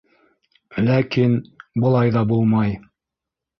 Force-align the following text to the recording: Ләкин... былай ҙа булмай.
Ләкин... 0.87 1.37
былай 1.85 2.17
ҙа 2.19 2.27
булмай. 2.35 2.75